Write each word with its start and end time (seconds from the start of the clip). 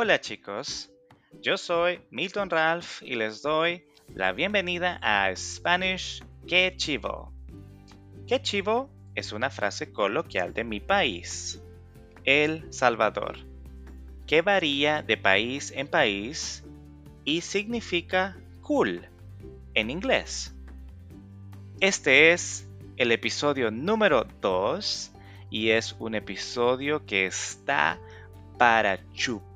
Hola 0.00 0.20
chicos, 0.20 0.92
yo 1.42 1.56
soy 1.56 2.00
Milton 2.12 2.50
Ralph 2.50 3.02
y 3.02 3.16
les 3.16 3.42
doy 3.42 3.84
la 4.14 4.30
bienvenida 4.30 5.00
a 5.02 5.34
Spanish 5.34 6.22
Que 6.46 6.72
Chivo. 6.76 7.32
Que 8.28 8.40
Chivo 8.40 8.90
es 9.16 9.32
una 9.32 9.50
frase 9.50 9.92
coloquial 9.92 10.54
de 10.54 10.62
mi 10.62 10.78
país, 10.78 11.60
El 12.22 12.72
Salvador, 12.72 13.38
que 14.28 14.40
varía 14.40 15.02
de 15.02 15.16
país 15.16 15.72
en 15.74 15.88
país 15.88 16.62
y 17.24 17.40
significa 17.40 18.36
cool 18.62 19.04
en 19.74 19.90
inglés. 19.90 20.54
Este 21.80 22.30
es 22.30 22.68
el 22.98 23.10
episodio 23.10 23.72
número 23.72 24.28
2 24.42 25.10
y 25.50 25.70
es 25.70 25.96
un 25.98 26.14
episodio 26.14 27.04
que 27.04 27.26
está 27.26 27.98
para 28.58 29.00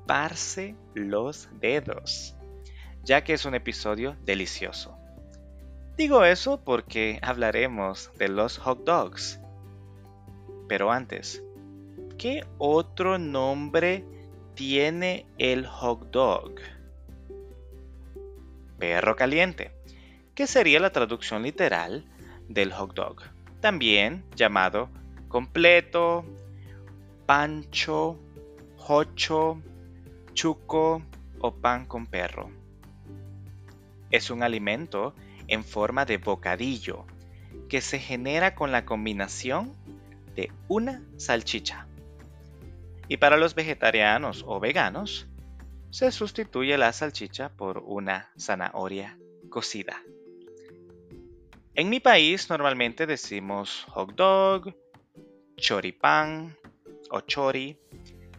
chuparse 0.03 0.75
los 0.93 1.49
dedos, 1.59 2.35
ya 3.03 3.23
que 3.23 3.33
es 3.33 3.45
un 3.45 3.55
episodio 3.55 4.17
delicioso. 4.25 4.97
Digo 5.97 6.25
eso 6.25 6.61
porque 6.63 7.19
hablaremos 7.21 8.11
de 8.17 8.27
los 8.27 8.57
hot 8.57 8.83
dogs. 8.83 9.39
Pero 10.67 10.91
antes, 10.91 11.41
¿qué 12.17 12.45
otro 12.57 13.17
nombre 13.17 14.03
tiene 14.55 15.25
el 15.37 15.65
hot 15.65 16.11
dog? 16.11 16.55
Perro 18.79 19.15
caliente, 19.15 19.71
que 20.35 20.47
sería 20.47 20.79
la 20.79 20.91
traducción 20.91 21.43
literal 21.43 22.05
del 22.49 22.73
hot 22.73 22.93
dog, 22.93 23.21
también 23.61 24.25
llamado 24.35 24.89
completo, 25.29 26.25
pancho, 27.25 28.19
hocho, 28.87 29.61
chuco 30.33 31.01
o 31.39 31.55
pan 31.55 31.85
con 31.85 32.05
perro. 32.07 32.49
Es 34.11 34.29
un 34.29 34.43
alimento 34.43 35.13
en 35.47 35.63
forma 35.63 36.05
de 36.05 36.17
bocadillo 36.17 37.05
que 37.69 37.81
se 37.81 37.99
genera 37.99 38.55
con 38.55 38.71
la 38.71 38.85
combinación 38.85 39.75
de 40.35 40.51
una 40.67 41.03
salchicha. 41.17 41.87
Y 43.07 43.17
para 43.17 43.37
los 43.37 43.55
vegetarianos 43.55 44.43
o 44.47 44.59
veganos, 44.59 45.27
se 45.89 46.11
sustituye 46.11 46.77
la 46.77 46.91
salchicha 46.93 47.49
por 47.49 47.79
una 47.85 48.31
zanahoria 48.37 49.17
cocida. 49.49 50.01
En 51.75 51.89
mi 51.89 51.99
país 51.99 52.49
normalmente 52.49 53.05
decimos 53.05 53.85
hot 53.89 54.15
dog, 54.15 54.75
choripán 55.57 56.55
o 57.09 57.21
chori 57.21 57.77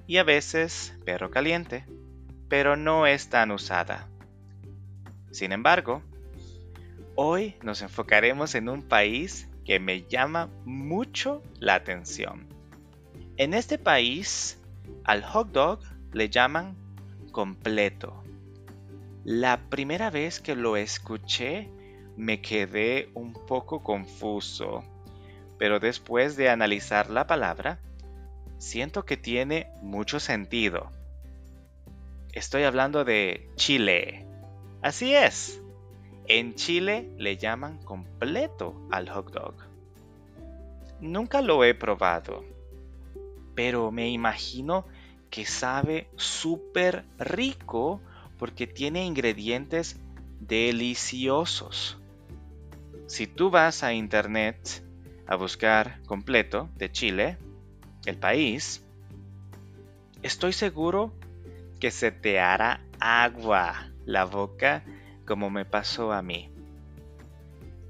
y 0.07 0.19
a 0.19 0.25
veces 0.25 0.95
perro 1.05 1.31
caliente, 1.31 1.85
pero 2.49 2.77
no 2.77 3.07
es 3.07 3.29
tan 3.29 3.51
usada. 3.51 4.09
Sin 5.31 5.53
embargo, 5.53 6.03
hoy 7.15 7.57
nos 7.63 7.83
enfocaremos 7.83 8.55
en 8.55 8.69
un 8.69 8.83
país 8.83 9.49
que 9.65 9.81
me 9.81 10.03
llama 10.03 10.51
mucho 10.65 11.43
la 11.59 11.75
atención. 11.75 12.47
En 13.37 13.55
este 13.55 13.79
país, 13.79 14.61
al 15.05 15.25
hot 15.25 15.51
dog 15.51 15.81
le 16.13 16.29
llaman 16.29 16.77
completo. 17.33 18.23
La 19.25 19.69
primera 19.71 20.11
vez 20.11 20.39
que 20.39 20.55
lo 20.55 20.77
escuché 20.77 21.71
me 22.17 22.41
quedé 22.41 23.11
un 23.15 23.33
poco 23.33 23.83
confuso, 23.83 24.85
pero 25.59 25.81
después 25.81 26.37
de 26.37 26.51
analizar 26.51 27.11
la 27.11 27.27
palabra, 27.27 27.81
siento 28.65 29.05
que 29.05 29.17
tiene 29.17 29.69
mucho 29.83 30.19
sentido. 30.19 30.91
Estoy 32.33 32.63
hablando 32.63 33.05
de 33.05 33.49
Chile. 33.57 34.27
Así 34.81 35.15
es. 35.15 35.61
En 36.27 36.55
Chile 36.55 37.11
le 37.19 37.37
llaman 37.37 37.79
completo 37.85 38.75
al 38.91 39.11
hot 39.11 39.33
dog. 39.33 39.55
Nunca 41.01 41.43
lo 41.43 41.63
he 41.63 41.75
probado, 41.75 42.43
pero 43.55 43.93
me 43.93 44.09
imagino 44.09 44.87
que 45.31 45.45
sabe 45.45 46.09
súper 46.17 47.05
rico 47.19 48.01
porque 48.39 48.67
tiene 48.67 49.05
ingredientes 49.05 50.01
deliciosos. 50.41 51.99
Si 53.07 53.27
tú 53.27 53.51
vas 53.51 53.83
a 53.83 53.93
internet 53.93 54.83
a 55.27 55.37
buscar 55.37 56.01
completo 56.07 56.71
de 56.77 56.91
Chile, 56.91 57.37
el 58.07 58.17
país, 58.17 58.85
estoy 60.23 60.53
seguro 60.53 61.13
que 61.81 61.91
se 61.91 62.13
te 62.13 62.41
hará 62.41 62.81
agua 63.01 63.91
la 64.05 64.25
boca 64.25 64.85
como 65.27 65.51
me 65.51 65.65
pasó 65.65 66.13
a 66.13 66.23
mí. 66.23 66.51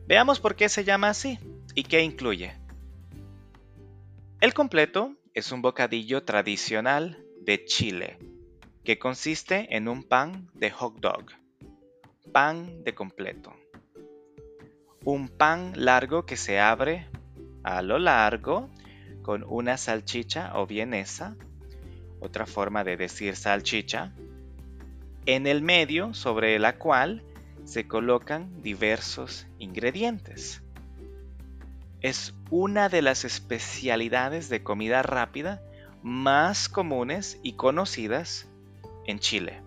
Veamos 0.07 0.41
por 0.41 0.55
qué 0.55 0.69
se 0.69 0.85
llama 0.85 1.11
así 1.11 1.39
y 1.75 1.85
qué 1.85 2.03
incluye. 2.03 2.55
El 4.41 4.53
completo 4.53 5.15
es 5.33 5.51
un 5.53 5.63
bocadillo 5.63 6.25
tradicional 6.25 7.25
de 7.41 7.65
Chile 7.65 8.19
que 8.85 8.99
consiste 8.99 9.75
en 9.75 9.89
un 9.89 10.03
pan 10.03 10.51
de 10.55 10.71
hot 10.71 11.01
dog, 11.01 11.31
pan 12.33 12.85
de 12.85 12.95
completo. 12.95 13.55
Un 15.05 15.29
pan 15.29 15.73
largo 15.75 16.27
que 16.27 16.37
se 16.37 16.61
abre 16.61 17.09
a 17.63 17.81
lo 17.81 17.99
largo 17.99 18.71
con 19.25 19.43
una 19.49 19.79
salchicha 19.79 20.53
o 20.55 20.67
vienesa, 20.67 21.35
otra 22.21 22.45
forma 22.45 22.85
de 22.85 22.99
decir 22.99 23.37
salchicha, 23.37 24.13
en 25.25 25.47
el 25.47 25.63
medio 25.63 26.13
sobre 26.13 26.59
la 26.59 26.77
cual 26.77 27.25
se 27.65 27.89
colocan 27.89 28.61
diversos 28.63 29.47
ingredientes. 29.59 30.63
Es 32.03 32.35
una 32.51 32.91
de 32.91 33.01
las 33.01 33.25
especialidades 33.25 34.51
de 34.51 34.63
comida 34.63 35.03
rápida 35.03 35.63
más 36.03 36.69
comunes 36.69 37.41
y 37.43 37.55
conocidas 37.55 38.47
en 39.07 39.21
Chile, 39.21 39.63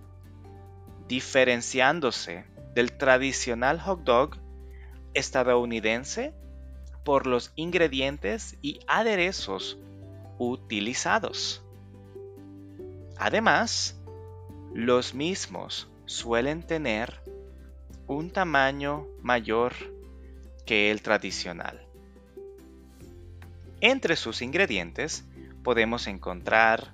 diferenciándose 1.07 2.45
del 2.75 2.95
tradicional 2.95 3.79
hot 3.79 4.03
dog 4.03 4.37
estadounidense 5.15 6.35
por 7.07 7.25
los 7.25 7.53
ingredientes 7.55 8.57
y 8.61 8.81
aderezos 8.85 9.77
utilizados. 10.39 11.63
Además, 13.17 13.97
los 14.73 15.13
mismos 15.13 15.87
suelen 16.05 16.63
tener 16.63 17.21
un 18.07 18.29
tamaño 18.29 19.07
mayor 19.21 19.71
que 20.65 20.91
el 20.91 21.01
tradicional. 21.01 21.87
Entre 23.79 24.17
sus 24.17 24.41
ingredientes 24.41 25.23
podemos 25.63 26.07
encontrar 26.07 26.91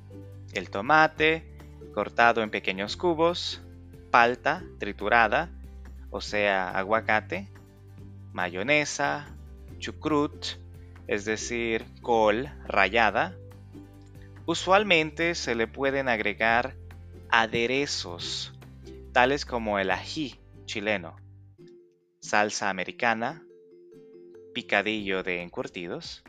el 0.53 0.69
tomate 0.69 1.57
cortado 1.91 2.43
en 2.43 2.51
pequeños 2.51 2.97
cubos, 2.97 3.63
palta 4.11 4.61
triturada, 4.77 5.49
o 6.11 6.21
sea, 6.21 6.69
aguacate, 6.69 7.47
mayonesa, 8.31 9.32
chucrut, 9.83 10.45
es 11.07 11.25
decir, 11.25 11.83
col 12.01 12.49
rallada, 12.65 13.35
usualmente 14.45 15.35
se 15.35 15.55
le 15.55 15.67
pueden 15.67 16.07
agregar 16.07 16.77
aderezos, 17.29 18.53
tales 19.11 19.45
como 19.45 19.79
el 19.79 19.91
ají 19.91 20.39
chileno, 20.63 21.17
salsa 22.21 22.69
americana, 22.69 23.43
picadillo 24.53 25.21
de 25.21 25.41
encurtidos, 25.41 26.23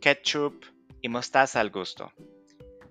ketchup 0.00 0.64
y 1.00 1.08
mostaza 1.08 1.60
al 1.60 1.70
gusto. 1.70 2.10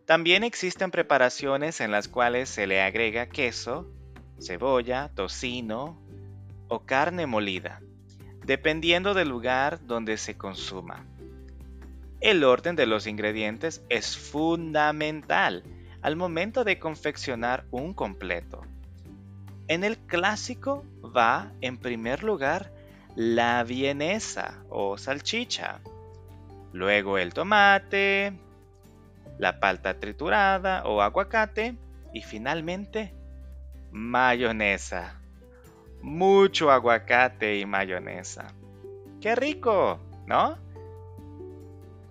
También 0.06 0.46
existen 0.46 0.90
preparaciones 0.90 1.82
en 1.82 1.92
las 1.92 2.08
cuales 2.08 2.48
se 2.48 2.66
le 2.66 2.82
agrega 2.82 3.28
queso, 3.28 3.92
cebolla, 4.40 5.12
tocino 5.14 6.02
o 6.70 6.86
carne 6.86 7.26
molida 7.26 7.82
dependiendo 8.48 9.14
del 9.14 9.28
lugar 9.28 9.86
donde 9.86 10.18
se 10.18 10.38
consuma. 10.38 11.06
El 12.22 12.46
orden 12.46 12.78
de 12.78 12.86
los 12.86 13.06
ingredientes 13.06 13.84
es 13.90 14.18
fundamental 14.18 15.64
al 16.02 16.16
momento 16.16 16.64
de 16.64 16.80
confeccionar 16.80 17.66
un 17.72 17.94
completo. 17.94 18.62
En 19.68 19.84
el 19.84 19.98
clásico 19.98 20.86
va 21.16 21.52
en 21.60 21.78
primer 21.78 22.24
lugar 22.24 22.72
la 23.16 23.66
vienesa 23.66 24.64
o 24.70 24.98
salchicha, 24.98 25.82
luego 26.72 27.18
el 27.18 27.34
tomate, 27.34 28.32
la 29.38 29.60
palta 29.60 30.00
triturada 30.00 30.84
o 30.86 31.02
aguacate 31.02 31.76
y 32.14 32.22
finalmente 32.22 33.14
mayonesa 33.92 35.20
mucho 36.02 36.72
aguacate 36.72 37.58
y 37.58 37.66
mayonesa. 37.66 38.54
¡Qué 39.22 39.36
rico! 39.36 40.00
¿No? 40.26 40.58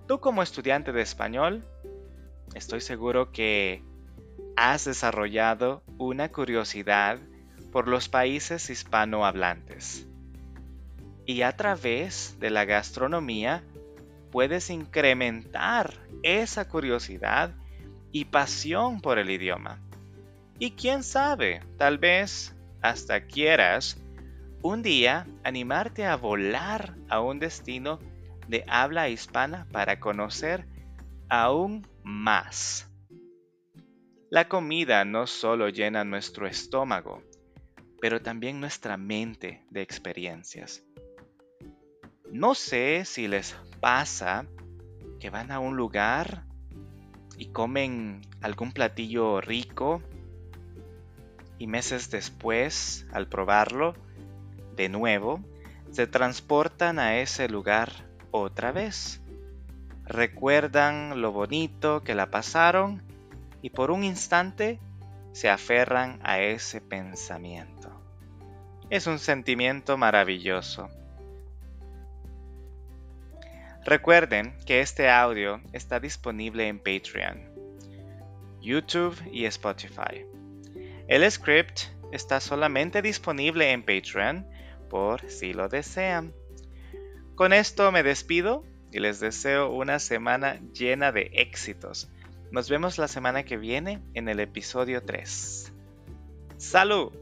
Tú 0.06 0.21
como 0.21 0.43
estudiante 0.43 0.93
de 0.93 1.03
español, 1.03 1.65
estoy 2.55 2.81
seguro 2.81 3.33
que 3.33 3.83
has 4.56 4.85
desarrollado 4.85 5.83
una 5.99 6.31
curiosidad 6.31 7.19
por 7.73 7.88
los 7.88 8.09
países 8.09 8.71
hispanohablantes. 8.71 10.06
Y 11.27 11.43
a 11.43 11.56
través 11.56 12.39
de 12.41 12.50
la 12.50 12.65
gastronomía 12.65 13.62
puedes 14.31 14.71
incrementar 14.71 15.93
esa 16.23 16.69
curiosidad 16.69 17.55
y 18.12 18.27
pasión 18.27 19.00
por 19.00 19.19
el 19.19 19.31
idioma. 19.31 19.81
Y 20.59 20.71
quién 20.71 21.03
sabe, 21.03 21.61
tal 21.77 21.99
vez 21.99 22.56
hasta 22.88 23.27
quieras 23.27 24.00
un 24.62 24.83
día 24.83 25.27
animarte 25.44 26.05
a 26.05 26.17
volar 26.17 26.97
a 27.09 27.21
un 27.21 27.38
destino 27.38 27.99
de 28.49 28.65
habla 28.69 29.09
hispana 29.09 29.67
para 29.73 30.00
conocer 30.00 30.67
aún 31.29 31.87
más. 32.03 32.91
La 34.31 34.49
comida 34.49 35.05
no 35.05 35.27
solo 35.27 35.69
llena 35.69 36.05
nuestro 36.05 36.47
estómago, 36.47 37.23
pero 38.00 38.21
también 38.21 38.61
nuestra 38.61 38.97
mente 38.97 39.65
de 39.71 39.82
experiencias. 39.82 40.85
No 42.32 42.55
sé 42.55 43.05
si 43.05 43.29
les 43.29 43.56
pasa 43.81 44.47
que 45.21 45.31
van 45.31 45.50
a 45.50 45.61
un 45.61 45.77
lugar 45.77 46.44
y 47.39 47.47
comen 47.53 48.23
algún 48.43 48.73
platillo 48.73 49.41
rico 49.41 50.03
y 51.58 51.67
meses 51.67 52.11
después, 52.11 53.06
al 53.12 53.29
probarlo, 53.29 53.94
de 54.76 54.88
nuevo, 54.88 55.41
se 55.91 56.06
transportan 56.06 56.99
a 56.99 57.19
ese 57.19 57.49
lugar 57.49 57.91
otra 58.31 58.73
vez. 58.73 59.23
Recuerdan 60.05 61.20
lo 61.20 61.32
bonito 61.32 62.03
que 62.03 62.14
la 62.14 62.31
pasaron 62.31 63.03
y 63.62 63.70
por 63.70 63.91
un 63.91 64.05
instante 64.05 64.79
se 65.32 65.49
aferran 65.49 66.20
a 66.23 66.41
ese 66.41 66.81
pensamiento. 66.81 67.91
Es 68.88 69.06
un 69.06 69.19
sentimiento 69.19 69.97
maravilloso. 69.97 70.88
Recuerden 73.85 74.56
que 74.67 74.81
este 74.81 75.11
audio 75.11 75.61
está 75.73 76.00
disponible 76.00 76.69
en 76.69 76.79
Patreon, 76.79 77.41
YouTube 78.61 79.17
y 79.31 79.44
Spotify. 79.44 80.26
El 81.08 81.31
script 81.31 81.82
está 82.11 82.41
solamente 82.41 83.00
disponible 83.00 83.70
en 83.70 83.85
Patreon 83.85 84.47
por 84.91 85.31
si 85.31 85.53
lo 85.53 85.69
desean. 85.69 86.35
Con 87.37 87.53
esto 87.53 87.93
me 87.93 88.03
despido 88.03 88.64
y 88.91 88.99
les 88.99 89.20
deseo 89.20 89.70
una 89.70 89.99
semana 89.99 90.58
llena 90.73 91.12
de 91.12 91.31
éxitos. 91.35 92.11
Nos 92.50 92.69
vemos 92.70 92.99
la 92.99 93.08
semana 93.08 93.44
que 93.44 93.56
viene 93.56 94.03
en 94.14 94.29
el 94.29 94.41
episodio 94.41 95.03
3. 95.05 95.73
¡Salud! 96.56 97.12